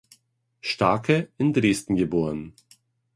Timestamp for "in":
1.37-1.53